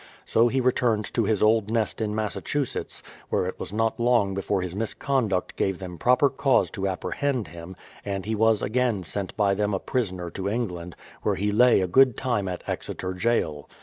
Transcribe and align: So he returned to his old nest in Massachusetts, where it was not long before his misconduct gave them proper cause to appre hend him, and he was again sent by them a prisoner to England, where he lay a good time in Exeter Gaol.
So 0.25 0.47
he 0.47 0.59
returned 0.59 1.13
to 1.13 1.25
his 1.25 1.43
old 1.43 1.69
nest 1.69 2.01
in 2.01 2.15
Massachusetts, 2.15 3.03
where 3.29 3.45
it 3.45 3.59
was 3.59 3.71
not 3.71 3.99
long 3.99 4.33
before 4.33 4.63
his 4.63 4.75
misconduct 4.75 5.55
gave 5.55 5.77
them 5.77 5.99
proper 5.99 6.27
cause 6.27 6.71
to 6.71 6.87
appre 6.89 7.13
hend 7.13 7.49
him, 7.49 7.75
and 8.03 8.25
he 8.25 8.33
was 8.33 8.63
again 8.63 9.03
sent 9.03 9.37
by 9.37 9.53
them 9.53 9.75
a 9.75 9.79
prisoner 9.79 10.31
to 10.31 10.49
England, 10.49 10.95
where 11.21 11.35
he 11.35 11.51
lay 11.51 11.81
a 11.81 11.87
good 11.87 12.17
time 12.17 12.47
in 12.47 12.57
Exeter 12.65 13.13
Gaol. 13.13 13.69